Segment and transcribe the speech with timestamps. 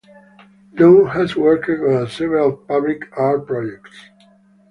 [0.79, 3.95] Lum has worked on several public art projects.